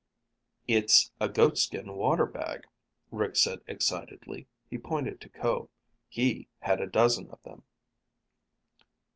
"It's 0.67 1.11
a 1.21 1.29
goatskin 1.29 1.93
water 1.93 2.25
bag," 2.25 2.63
Rick 3.11 3.35
said 3.35 3.59
excitedly. 3.67 4.47
He 4.67 4.79
pointed 4.79 5.21
to 5.21 5.29
Ko. 5.29 5.69
"He 6.09 6.47
had 6.61 6.81
a 6.81 6.87
dozen 6.87 7.29
of 7.29 7.43
them." 7.43 7.61